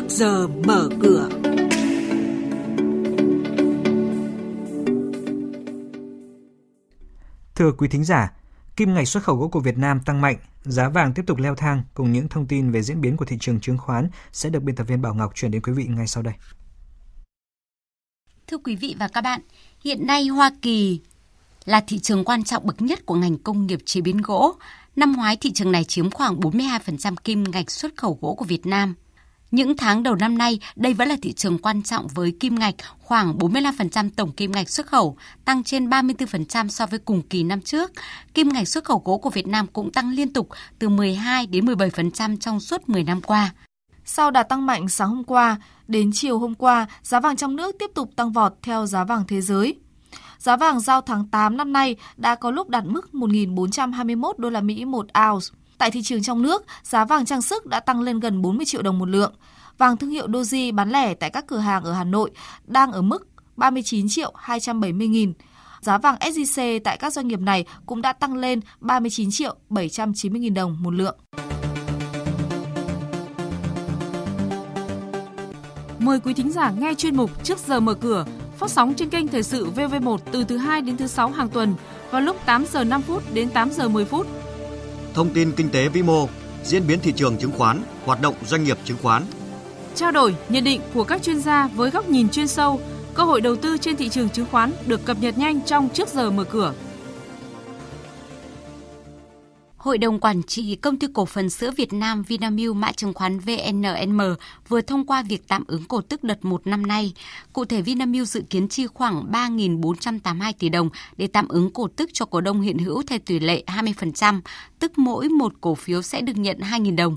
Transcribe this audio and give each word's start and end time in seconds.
trước 0.00 0.08
giờ 0.08 0.48
mở 0.48 0.88
cửa. 1.02 1.28
Thưa 7.54 7.72
quý 7.78 7.88
thính 7.88 8.04
giả, 8.04 8.32
kim 8.76 8.94
ngạch 8.94 9.08
xuất 9.08 9.22
khẩu 9.22 9.36
gỗ 9.36 9.48
của 9.48 9.60
Việt 9.60 9.78
Nam 9.78 10.00
tăng 10.06 10.20
mạnh, 10.20 10.36
giá 10.62 10.88
vàng 10.88 11.12
tiếp 11.14 11.22
tục 11.26 11.38
leo 11.38 11.54
thang 11.54 11.82
cùng 11.94 12.12
những 12.12 12.28
thông 12.28 12.46
tin 12.46 12.70
về 12.70 12.82
diễn 12.82 13.00
biến 13.00 13.16
của 13.16 13.24
thị 13.24 13.36
trường 13.40 13.60
chứng 13.60 13.78
khoán 13.78 14.10
sẽ 14.32 14.50
được 14.50 14.62
biên 14.62 14.76
tập 14.76 14.84
viên 14.84 15.02
Bảo 15.02 15.14
Ngọc 15.14 15.32
chuyển 15.34 15.50
đến 15.50 15.62
quý 15.62 15.72
vị 15.72 15.84
ngay 15.88 16.06
sau 16.06 16.22
đây. 16.22 16.34
Thưa 18.46 18.58
quý 18.58 18.76
vị 18.76 18.96
và 18.98 19.08
các 19.08 19.20
bạn, 19.20 19.40
hiện 19.84 20.06
nay 20.06 20.26
Hoa 20.26 20.50
Kỳ 20.62 21.00
là 21.64 21.80
thị 21.86 21.98
trường 21.98 22.24
quan 22.24 22.44
trọng 22.44 22.66
bậc 22.66 22.82
nhất 22.82 23.06
của 23.06 23.14
ngành 23.14 23.38
công 23.38 23.66
nghiệp 23.66 23.80
chế 23.84 24.00
biến 24.00 24.16
gỗ. 24.22 24.54
Năm 24.96 25.12
ngoái 25.12 25.36
thị 25.36 25.52
trường 25.52 25.72
này 25.72 25.84
chiếm 25.84 26.10
khoảng 26.10 26.40
42% 26.40 27.14
kim 27.24 27.44
ngạch 27.44 27.70
xuất 27.70 27.96
khẩu 27.96 28.18
gỗ 28.20 28.34
của 28.34 28.44
Việt 28.44 28.66
Nam. 28.66 28.94
Những 29.50 29.76
tháng 29.76 30.02
đầu 30.02 30.14
năm 30.14 30.38
nay, 30.38 30.58
đây 30.76 30.94
vẫn 30.94 31.08
là 31.08 31.16
thị 31.22 31.32
trường 31.32 31.58
quan 31.58 31.82
trọng 31.82 32.06
với 32.06 32.32
kim 32.40 32.54
ngạch 32.54 32.74
khoảng 32.98 33.38
45% 33.38 34.10
tổng 34.16 34.32
kim 34.32 34.52
ngạch 34.52 34.70
xuất 34.70 34.86
khẩu, 34.86 35.16
tăng 35.44 35.64
trên 35.64 35.88
34% 35.88 36.68
so 36.68 36.86
với 36.86 36.98
cùng 36.98 37.22
kỳ 37.22 37.42
năm 37.42 37.60
trước. 37.60 37.92
Kim 38.34 38.48
ngạch 38.48 38.68
xuất 38.68 38.84
khẩu 38.84 39.02
gỗ 39.04 39.18
của 39.18 39.30
Việt 39.30 39.46
Nam 39.46 39.66
cũng 39.66 39.92
tăng 39.92 40.10
liên 40.10 40.32
tục 40.32 40.48
từ 40.78 40.88
12 40.88 41.46
đến 41.46 41.64
17% 41.64 42.36
trong 42.36 42.60
suốt 42.60 42.88
10 42.88 43.04
năm 43.04 43.20
qua. 43.20 43.50
Sau 44.04 44.30
đà 44.30 44.42
tăng 44.42 44.66
mạnh 44.66 44.88
sáng 44.88 45.08
hôm 45.08 45.24
qua, 45.24 45.56
đến 45.88 46.10
chiều 46.14 46.38
hôm 46.38 46.54
qua, 46.54 46.86
giá 47.02 47.20
vàng 47.20 47.36
trong 47.36 47.56
nước 47.56 47.76
tiếp 47.78 47.90
tục 47.94 48.10
tăng 48.16 48.32
vọt 48.32 48.52
theo 48.62 48.86
giá 48.86 49.04
vàng 49.04 49.24
thế 49.28 49.40
giới. 49.40 49.74
Giá 50.38 50.56
vàng 50.56 50.80
giao 50.80 51.00
tháng 51.00 51.28
8 51.28 51.56
năm 51.56 51.72
nay 51.72 51.96
đã 52.16 52.34
có 52.34 52.50
lúc 52.50 52.68
đạt 52.68 52.84
mức 52.84 53.08
1.421 53.12 54.32
đô 54.38 54.50
la 54.50 54.60
Mỹ 54.60 54.84
một 54.84 55.06
ounce. 55.30 55.46
Tại 55.80 55.90
thị 55.90 56.02
trường 56.02 56.22
trong 56.22 56.42
nước, 56.42 56.64
giá 56.82 57.04
vàng 57.04 57.24
trang 57.24 57.42
sức 57.42 57.66
đã 57.66 57.80
tăng 57.80 58.00
lên 58.00 58.20
gần 58.20 58.42
40 58.42 58.66
triệu 58.66 58.82
đồng 58.82 58.98
một 58.98 59.08
lượng. 59.08 59.32
Vàng 59.78 59.96
thương 59.96 60.10
hiệu 60.10 60.28
Doji 60.28 60.74
bán 60.74 60.90
lẻ 60.90 61.14
tại 61.14 61.30
các 61.30 61.46
cửa 61.46 61.58
hàng 61.58 61.84
ở 61.84 61.92
Hà 61.92 62.04
Nội 62.04 62.30
đang 62.66 62.92
ở 62.92 63.02
mức 63.02 63.28
39 63.56 64.06
triệu 64.08 64.32
270 64.36 65.08
nghìn. 65.08 65.32
Giá 65.80 65.98
vàng 65.98 66.16
SJC 66.20 66.80
tại 66.84 66.96
các 66.96 67.12
doanh 67.12 67.28
nghiệp 67.28 67.40
này 67.40 67.64
cũng 67.86 68.02
đã 68.02 68.12
tăng 68.12 68.34
lên 68.36 68.60
39 68.80 69.30
triệu 69.30 69.56
790 69.68 70.40
nghìn 70.40 70.54
đồng 70.54 70.76
một 70.80 70.94
lượng. 70.94 71.16
Mời 75.98 76.20
quý 76.20 76.34
thính 76.34 76.50
giả 76.50 76.70
nghe 76.70 76.94
chuyên 76.94 77.16
mục 77.16 77.44
Trước 77.44 77.58
giờ 77.58 77.80
mở 77.80 77.94
cửa 77.94 78.24
phát 78.58 78.70
sóng 78.70 78.94
trên 78.94 79.10
kênh 79.10 79.28
Thời 79.28 79.42
sự 79.42 79.70
VV1 79.76 80.18
từ 80.32 80.44
thứ 80.44 80.56
2 80.56 80.80
đến 80.80 80.96
thứ 80.96 81.06
6 81.06 81.28
hàng 81.28 81.48
tuần 81.48 81.74
vào 82.10 82.20
lúc 82.20 82.36
8 82.46 82.64
giờ 82.72 82.84
5 82.84 83.02
phút 83.02 83.22
đến 83.34 83.48
8 83.50 83.70
giờ 83.70 83.88
10 83.88 84.04
phút. 84.04 84.26
Thông 85.14 85.30
tin 85.30 85.52
kinh 85.52 85.70
tế 85.70 85.88
vĩ 85.88 86.02
mô, 86.02 86.28
diễn 86.64 86.86
biến 86.86 87.00
thị 87.02 87.12
trường 87.16 87.36
chứng 87.36 87.52
khoán, 87.52 87.82
hoạt 88.04 88.22
động 88.22 88.34
doanh 88.46 88.64
nghiệp 88.64 88.78
chứng 88.84 88.96
khoán. 89.02 89.22
Trao 89.94 90.10
đổi, 90.10 90.34
nhận 90.48 90.64
định 90.64 90.80
của 90.94 91.04
các 91.04 91.22
chuyên 91.22 91.40
gia 91.40 91.68
với 91.68 91.90
góc 91.90 92.08
nhìn 92.08 92.28
chuyên 92.28 92.48
sâu, 92.48 92.80
cơ 93.14 93.24
hội 93.24 93.40
đầu 93.40 93.56
tư 93.56 93.78
trên 93.78 93.96
thị 93.96 94.08
trường 94.08 94.28
chứng 94.28 94.46
khoán 94.50 94.72
được 94.86 95.04
cập 95.04 95.16
nhật 95.20 95.38
nhanh 95.38 95.60
trong 95.66 95.88
Trước 95.88 96.08
giờ 96.08 96.30
mở 96.30 96.44
cửa. 96.44 96.72
Hội 99.80 99.98
đồng 99.98 100.20
Quản 100.20 100.42
trị 100.42 100.76
Công 100.76 100.96
ty 100.96 101.06
Cổ 101.14 101.24
phần 101.24 101.50
Sữa 101.50 101.70
Việt 101.76 101.92
Nam 101.92 102.22
Vinamilk 102.22 102.76
mã 102.76 102.92
chứng 102.92 103.12
khoán 103.12 103.38
VNM 103.38 104.20
vừa 104.68 104.80
thông 104.80 105.06
qua 105.06 105.22
việc 105.22 105.48
tạm 105.48 105.64
ứng 105.66 105.84
cổ 105.84 106.00
tức 106.00 106.24
đợt 106.24 106.44
1 106.44 106.66
năm 106.66 106.86
nay. 106.86 107.12
Cụ 107.52 107.64
thể 107.64 107.82
Vinamilk 107.82 108.28
dự 108.28 108.42
kiến 108.50 108.68
chi 108.68 108.86
khoảng 108.86 109.32
3.482 109.32 110.52
tỷ 110.58 110.68
đồng 110.68 110.88
để 111.16 111.26
tạm 111.26 111.48
ứng 111.48 111.70
cổ 111.70 111.88
tức 111.96 112.10
cho 112.12 112.24
cổ 112.24 112.40
đông 112.40 112.60
hiện 112.60 112.78
hữu 112.78 113.02
theo 113.06 113.18
tỷ 113.18 113.40
lệ 113.40 113.64
20%, 113.66 114.40
tức 114.78 114.98
mỗi 114.98 115.28
một 115.28 115.52
cổ 115.60 115.74
phiếu 115.74 116.02
sẽ 116.02 116.20
được 116.20 116.36
nhận 116.36 116.58
2.000 116.58 116.96
đồng. 116.96 117.16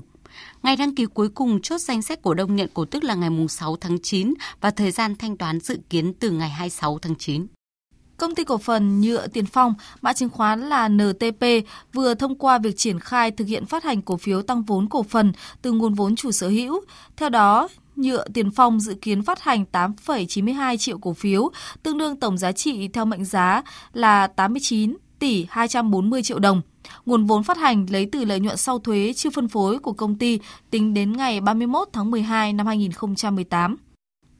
Ngày 0.62 0.76
đăng 0.76 0.94
ký 0.94 1.06
cuối 1.14 1.28
cùng 1.28 1.60
chốt 1.62 1.78
danh 1.78 2.02
sách 2.02 2.22
cổ 2.22 2.34
đông 2.34 2.56
nhận 2.56 2.68
cổ 2.74 2.84
tức 2.84 3.04
là 3.04 3.14
ngày 3.14 3.30
6 3.48 3.76
tháng 3.76 3.98
9 4.02 4.34
và 4.60 4.70
thời 4.70 4.90
gian 4.90 5.16
thanh 5.16 5.36
toán 5.36 5.60
dự 5.60 5.78
kiến 5.90 6.12
từ 6.20 6.30
ngày 6.30 6.48
26 6.48 6.98
tháng 6.98 7.14
9. 7.16 7.46
Công 8.16 8.34
ty 8.34 8.44
cổ 8.44 8.58
phần 8.58 9.00
Nhựa 9.00 9.26
Tiền 9.26 9.46
Phong, 9.46 9.74
mã 10.00 10.12
chứng 10.12 10.30
khoán 10.30 10.60
là 10.60 10.88
NTP, 10.88 11.44
vừa 11.92 12.14
thông 12.14 12.34
qua 12.34 12.58
việc 12.58 12.76
triển 12.76 13.00
khai 13.00 13.30
thực 13.30 13.48
hiện 13.48 13.66
phát 13.66 13.84
hành 13.84 14.02
cổ 14.02 14.16
phiếu 14.16 14.42
tăng 14.42 14.62
vốn 14.62 14.88
cổ 14.88 15.02
phần 15.02 15.32
từ 15.62 15.72
nguồn 15.72 15.94
vốn 15.94 16.16
chủ 16.16 16.32
sở 16.32 16.48
hữu. 16.48 16.80
Theo 17.16 17.28
đó, 17.28 17.68
Nhựa 17.96 18.24
Tiền 18.34 18.50
Phong 18.50 18.80
dự 18.80 18.94
kiến 18.94 19.22
phát 19.22 19.40
hành 19.40 19.64
8,92 19.72 20.76
triệu 20.76 20.98
cổ 20.98 21.12
phiếu, 21.12 21.50
tương 21.82 21.98
đương 21.98 22.16
tổng 22.16 22.38
giá 22.38 22.52
trị 22.52 22.88
theo 22.88 23.04
mệnh 23.04 23.24
giá 23.24 23.62
là 23.92 24.26
89 24.26 24.96
tỷ 25.18 25.46
240 25.50 26.22
triệu 26.22 26.38
đồng. 26.38 26.62
Nguồn 27.06 27.26
vốn 27.26 27.42
phát 27.42 27.56
hành 27.56 27.86
lấy 27.90 28.08
từ 28.12 28.24
lợi 28.24 28.40
nhuận 28.40 28.56
sau 28.56 28.78
thuế 28.78 29.12
chưa 29.16 29.30
phân 29.30 29.48
phối 29.48 29.78
của 29.78 29.92
công 29.92 30.18
ty 30.18 30.38
tính 30.70 30.94
đến 30.94 31.12
ngày 31.12 31.40
31 31.40 31.88
tháng 31.92 32.10
12 32.10 32.52
năm 32.52 32.66
2018. 32.66 33.76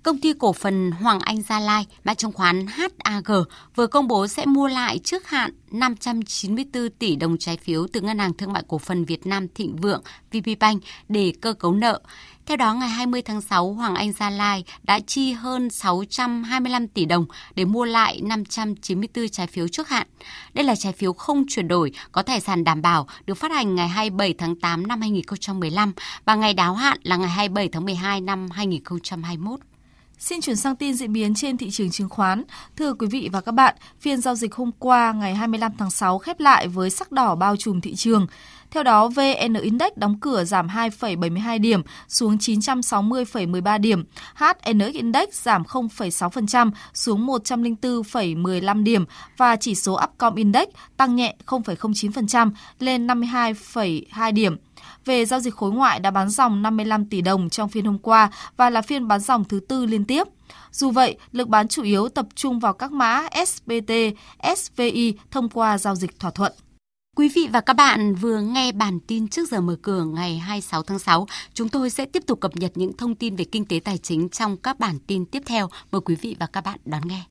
Công 0.05 0.19
ty 0.19 0.33
cổ 0.39 0.53
phần 0.53 0.91
Hoàng 0.91 1.21
Anh 1.21 1.43
Gia 1.43 1.61
Lai, 1.61 1.87
mã 2.05 2.15
chứng 2.15 2.33
khoán 2.33 2.67
HAG 2.67 3.45
vừa 3.75 3.87
công 3.87 4.09
bố 4.09 4.27
sẽ 4.27 4.47
mua 4.47 4.69
lại 4.69 4.99
trước 4.99 5.29
hạn 5.29 5.51
594 5.71 6.89
tỷ 6.99 7.17
đồng 7.17 7.39
trái 7.39 7.57
phiếu 7.57 7.87
từ 7.93 8.01
Ngân 8.01 8.19
hàng 8.19 8.33
Thương 8.35 8.53
mại 8.53 8.63
Cổ 8.69 8.79
phần 8.79 9.05
Việt 9.05 9.27
Nam 9.27 9.47
Thịnh 9.55 9.77
Vượng 9.77 10.03
VPBank 10.33 10.83
để 11.09 11.33
cơ 11.41 11.53
cấu 11.53 11.75
nợ. 11.75 12.01
Theo 12.47 12.57
đó, 12.57 12.75
ngày 12.75 12.89
20 12.89 13.23
tháng 13.23 13.41
6, 13.41 13.73
Hoàng 13.73 13.95
Anh 13.95 14.13
Gia 14.13 14.31
Lai 14.31 14.65
đã 14.83 15.01
chi 15.01 15.33
hơn 15.33 15.71
625 15.71 16.89
tỷ 16.89 17.05
đồng 17.05 17.27
để 17.55 17.65
mua 17.65 17.85
lại 17.85 18.21
594 18.23 19.29
trái 19.29 19.47
phiếu 19.47 19.69
trước 19.69 19.89
hạn. 19.89 20.07
Đây 20.55 20.65
là 20.65 20.75
trái 20.77 20.93
phiếu 20.93 21.13
không 21.13 21.45
chuyển 21.49 21.69
đổi, 21.69 21.93
có 22.13 22.23
tài 22.23 22.41
sản 22.41 22.65
đảm 22.65 22.83
bảo, 22.83 23.07
được 23.27 23.35
phát 23.35 23.51
hành 23.51 23.75
ngày 23.75 23.89
27 23.89 24.35
tháng 24.39 24.57
8 24.57 24.87
năm 24.87 25.01
2015 25.01 25.93
và 26.25 26.35
ngày 26.35 26.55
đáo 26.55 26.75
hạn 26.75 26.99
là 27.03 27.17
ngày 27.17 27.31
27 27.31 27.69
tháng 27.69 27.85
12 27.85 28.21
năm 28.21 28.49
2021. 28.51 29.61
Xin 30.19 30.41
chuyển 30.41 30.57
sang 30.57 30.77
tin 30.77 30.95
diễn 30.95 31.13
biến 31.13 31.35
trên 31.35 31.57
thị 31.57 31.71
trường 31.71 31.91
chứng 31.91 32.09
khoán. 32.09 32.43
Thưa 32.77 32.95
quý 32.95 33.07
vị 33.11 33.29
và 33.33 33.41
các 33.41 33.53
bạn, 33.53 33.75
phiên 34.01 34.21
giao 34.21 34.35
dịch 34.35 34.55
hôm 34.55 34.71
qua 34.79 35.13
ngày 35.13 35.35
25 35.35 35.73
tháng 35.79 35.91
6 35.91 36.19
khép 36.19 36.41
lại 36.41 36.69
với 36.69 36.91
sắc 36.91 37.13
đỏ 37.13 37.35
bao 37.35 37.57
trùm 37.57 37.81
thị 37.81 37.95
trường. 37.95 38.27
Theo 38.71 38.83
đó, 38.83 39.09
VN 39.09 39.55
Index 39.63 39.93
đóng 39.97 40.19
cửa 40.21 40.45
giảm 40.45 40.69
2,72 40.69 41.61
điểm 41.61 41.83
xuống 42.09 42.37
960,13 42.37 43.81
điểm. 43.81 44.05
HNX 44.35 44.93
Index 44.93 45.29
giảm 45.33 45.63
0,6% 45.63 46.71
xuống 46.95 47.27
104,15 47.27 48.83
điểm 48.83 49.05
và 49.37 49.57
chỉ 49.57 49.75
số 49.75 50.01
Upcom 50.05 50.35
Index 50.35 50.69
tăng 50.97 51.17
nhẹ 51.17 51.37
0,09% 51.47 52.51
lên 52.79 53.07
52,2 53.07 54.33
điểm. 54.33 54.57
Về 55.05 55.25
giao 55.25 55.41
dịch 55.41 55.55
khối 55.55 55.73
ngoại 55.73 56.01
đã 56.01 56.11
bán 56.11 56.31
dòng 56.31 56.63
55 56.63 57.05
tỷ 57.05 57.21
đồng 57.21 57.51
trong 57.51 57.69
phiên 57.69 57.85
hôm 57.85 57.99
qua 57.99 58.31
và 58.57 58.71
là 58.71 58.83
phiên 58.83 59.09
bán 59.09 59.21
dòng 59.21 59.45
thứ 59.45 59.61
tư 59.69 59.87
liên 59.87 60.05
tiếp. 60.05 60.25
Dù 60.73 60.91
vậy, 60.91 61.19
lực 61.33 61.49
bán 61.49 61.69
chủ 61.69 61.83
yếu 61.83 62.09
tập 62.09 62.27
trung 62.35 62.59
vào 62.59 62.73
các 62.73 62.93
mã 62.93 63.27
SPT, 63.47 63.93
SVI 64.57 65.15
thông 65.31 65.49
qua 65.49 65.79
giao 65.79 65.95
dịch 65.95 66.21
thỏa 66.21 66.31
thuận. 66.31 66.53
Quý 67.17 67.29
vị 67.29 67.49
và 67.53 67.61
các 67.61 67.73
bạn 67.73 68.15
vừa 68.15 68.41
nghe 68.41 68.73
bản 68.73 69.01
tin 69.01 69.29
trước 69.29 69.49
giờ 69.49 69.61
mở 69.61 69.77
cửa 69.83 70.05
ngày 70.05 70.39
26 70.39 70.83
tháng 70.83 70.99
6. 70.99 71.27
Chúng 71.55 71.69
tôi 71.69 71.91
sẽ 71.91 72.05
tiếp 72.05 72.23
tục 72.27 72.41
cập 72.41 72.57
nhật 72.57 72.73
những 72.75 72.97
thông 72.97 73.15
tin 73.15 73.37
về 73.37 73.45
kinh 73.45 73.65
tế 73.65 73.81
tài 73.85 73.99
chính 73.99 74.29
trong 74.29 74.57
các 74.57 74.79
bản 74.79 74.99
tin 75.07 75.27
tiếp 75.27 75.43
theo. 75.47 75.69
Mời 75.93 76.01
quý 76.01 76.17
vị 76.21 76.37
và 76.39 76.47
các 76.47 76.61
bạn 76.65 76.79
đón 76.85 77.03
nghe. 77.09 77.23